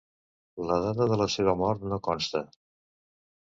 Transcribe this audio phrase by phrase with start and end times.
[0.69, 2.45] La data de la seva mort no consta.